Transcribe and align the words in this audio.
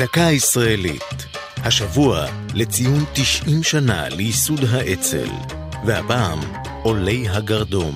דקה 0.00 0.20
ישראלית. 0.20 1.26
השבוע 1.56 2.26
לציון 2.54 3.04
90 3.12 3.62
שנה 3.62 4.08
לייסוד 4.08 4.60
האצ"ל, 4.70 5.28
והפעם 5.86 6.38
עולי 6.82 7.28
הגרדום. 7.28 7.94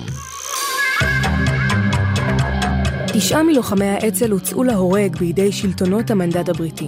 תשעה 3.13 3.43
מלוחמי 3.43 3.85
האצ"ל 3.85 4.31
הוצאו 4.31 4.63
להורג 4.63 5.17
בידי 5.17 5.51
שלטונות 5.51 6.11
המנדט 6.11 6.49
הבריטי. 6.49 6.87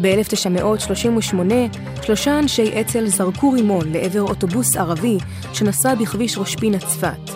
ב-1938, 0.00 1.36
שלושה 2.02 2.38
אנשי 2.38 2.80
אצ"ל 2.80 3.06
זרקו 3.06 3.50
רימון 3.50 3.92
לעבר 3.92 4.22
אוטובוס 4.22 4.76
ערבי 4.76 5.18
שנסע 5.52 5.94
בכביש 5.94 6.38
ראש 6.38 6.56
פינה 6.56 6.78
צפת. 6.78 7.30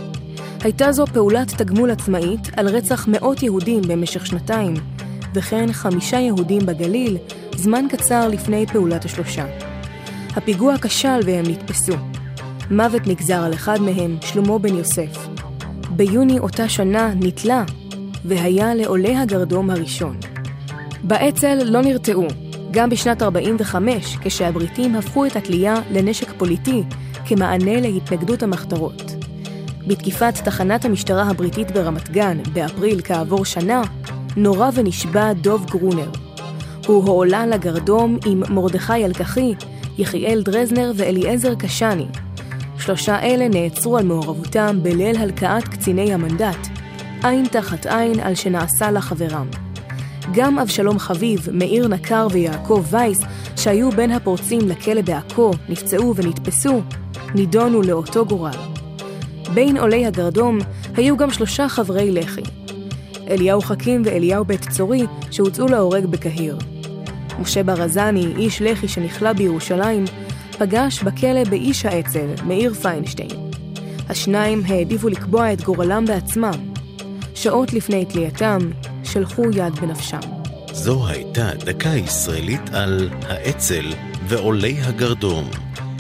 הייתה 0.60 0.92
זו 0.92 1.06
פעולת 1.06 1.48
תגמול 1.62 1.90
עצמאית 1.90 2.48
על 2.56 2.68
רצח 2.68 3.08
מאות 3.08 3.42
יהודים 3.42 3.82
במשך 3.88 4.26
שנתיים, 4.26 4.74
וכן 5.34 5.72
חמישה 5.72 6.16
יהודים 6.16 6.66
בגליל, 6.66 7.16
זמן 7.56 7.84
קצר 7.90 8.28
לפני 8.28 8.66
פעולת 8.66 9.04
השלושה. 9.04 9.46
הפיגוע 10.36 10.74
כשל 10.82 11.20
והם 11.24 11.44
נתפסו. 11.48 11.96
מוות 12.70 13.06
נגזר 13.06 13.44
על 13.44 13.54
אחד 13.54 13.80
מהם, 13.80 14.16
שלמה 14.20 14.58
בן 14.58 14.76
יוסף. 14.76 15.28
ביוני 15.90 16.38
אותה 16.38 16.68
שנה 16.68 17.12
נתלה, 17.14 17.64
והיה 18.24 18.74
לעולי 18.74 19.16
הגרדום 19.16 19.70
הראשון. 19.70 20.16
באצ"ל 21.02 21.62
לא 21.64 21.82
נרתעו, 21.82 22.26
גם 22.70 22.90
בשנת 22.90 23.22
45, 23.22 24.16
כשהבריטים 24.20 24.94
הפכו 24.94 25.26
את 25.26 25.36
התלייה 25.36 25.74
לנשק 25.90 26.32
פוליטי 26.38 26.82
כמענה 27.26 27.80
להתנגדות 27.80 28.42
המחתרות. 28.42 29.02
בתקיפת 29.86 30.34
תחנת 30.44 30.84
המשטרה 30.84 31.22
הבריטית 31.22 31.70
ברמת 31.70 32.10
גן 32.10 32.38
באפריל 32.52 33.00
כעבור 33.04 33.44
שנה, 33.44 33.82
נורה 34.36 34.70
ונשבע 34.74 35.32
דוב 35.32 35.66
גרונר. 35.70 36.10
הוא 36.86 37.04
הועלה 37.04 37.46
לגרדום 37.46 38.16
עם 38.26 38.42
מרדכי 38.48 39.04
אלקחי, 39.04 39.54
יחיאל 39.98 40.42
דרזנר 40.42 40.92
ואליעזר 40.96 41.54
קשני. 41.54 42.06
שלושה 42.78 43.22
אלה 43.22 43.48
נעצרו 43.48 43.98
על 43.98 44.04
מעורבותם 44.04 44.78
בליל 44.82 45.16
הלקאת 45.16 45.68
קציני 45.68 46.14
המנדט, 46.14 46.68
עין 47.22 47.46
תחת 47.46 47.86
עין 47.86 48.20
על 48.20 48.34
שנעשה 48.34 48.90
לחברם. 48.90 49.46
גם 50.34 50.58
אבשלום 50.58 50.98
חביב, 50.98 51.48
מאיר 51.52 51.88
נקר 51.88 52.26
ויעקב 52.30 52.84
וייס, 52.90 53.20
שהיו 53.56 53.90
בין 53.90 54.10
הפורצים 54.10 54.68
לכלא 54.68 55.02
בעכו, 55.02 55.50
נפצעו 55.68 56.16
ונתפסו, 56.16 56.80
נידונו 57.34 57.82
לאותו 57.82 58.26
גורל. 58.26 58.58
בין 59.54 59.76
עולי 59.76 60.06
הגרדום 60.06 60.58
היו 60.96 61.16
גם 61.16 61.30
שלושה 61.30 61.68
חברי 61.68 62.12
לח"י, 62.12 62.42
אליהו 63.28 63.60
חכים 63.60 64.02
ואליהו 64.04 64.44
בית 64.44 64.68
צורי, 64.70 65.06
שהוצאו 65.30 65.66
להורג 65.66 66.06
בקהיר. 66.06 66.58
משה 67.40 67.62
ברזני, 67.62 68.26
איש 68.36 68.62
לח"י 68.62 68.88
שנכלא 68.88 69.32
בירושלים, 69.32 70.04
פגש 70.58 71.02
בכלא 71.02 71.44
באיש 71.44 71.86
האצ"ל, 71.86 72.26
מאיר 72.46 72.74
פיינשטיין. 72.74 73.30
השניים 74.08 74.62
העדיפו 74.66 75.08
לקבוע 75.08 75.52
את 75.52 75.62
גורלם 75.62 76.04
בעצמם. 76.04 76.72
שעות 77.34 77.72
לפני 77.72 78.04
תלייתם, 78.04 78.58
שלחו 79.04 79.44
יד 79.54 79.74
בנפשם. 79.74 80.20
זו 80.72 81.08
הייתה 81.08 81.50
דקה 81.64 81.88
ישראלית 81.88 82.60
על 82.72 83.10
האצ"ל 83.22 83.92
ועולי 84.28 84.76
הגרדום. 84.80 85.44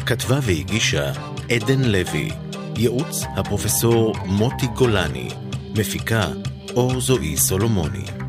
כתבה 0.06 0.38
והגישה 0.42 1.12
עדן 1.50 1.80
לוי. 1.80 2.28
ייעוץ 2.76 3.24
הפרופסור 3.36 4.14
מוטי 4.26 4.66
גולני. 4.66 5.28
מפיקה 5.76 6.28
אור 6.76 7.00
זועי 7.00 7.36
סולומוני. 7.36 8.27